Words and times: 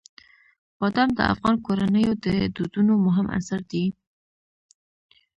بادام 0.79 1.09
د 1.15 1.19
افغان 1.33 1.55
کورنیو 1.65 2.13
د 2.25 2.27
دودونو 2.55 2.93
مهم 3.05 3.27
عنصر 3.35 3.59
دی. 3.71 3.85